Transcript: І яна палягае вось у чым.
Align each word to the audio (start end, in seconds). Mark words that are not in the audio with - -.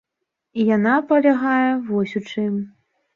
І 0.61 0.63
яна 0.75 0.93
палягае 1.11 1.65
вось 1.91 2.15
у 2.21 2.23
чым. 2.31 2.57